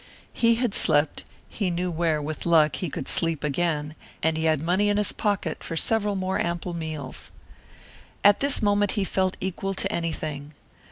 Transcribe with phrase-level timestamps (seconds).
[0.33, 3.93] He had slept; he knew where with luck he could sleep again;
[4.23, 7.31] and he had money in his pocket for several more ample meals.
[8.23, 10.53] At this moment he felt equal to anything.